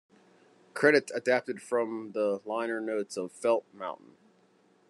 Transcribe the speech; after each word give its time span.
Credits 0.73 1.11
adapted 1.11 1.61
from 1.61 2.13
the 2.13 2.39
liner 2.43 2.81
notes 2.81 3.17
of 3.17 3.31
"Felt 3.31 3.65
Mountain". 3.71 4.17